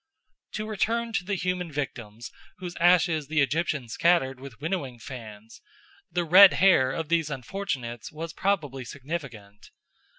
To 0.53 0.65
return 0.67 1.13
to 1.13 1.23
the 1.23 1.35
human 1.35 1.71
victims 1.71 2.31
whose 2.57 2.75
ashes 2.77 3.27
the 3.27 3.39
Egyptians 3.39 3.93
scattered 3.93 4.39
with 4.39 4.59
winnowing 4.59 4.97
fans, 4.97 5.61
the 6.11 6.23
red 6.23 6.53
hair 6.53 6.89
of 6.91 7.09
these 7.09 7.29
unfortunates 7.29 8.11
was 8.11 8.33
probably 8.33 8.83
significant. 8.83 9.69